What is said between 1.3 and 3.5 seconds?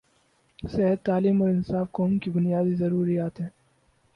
اور انصاف قوم کی بنیادی ضروریات ہیں۔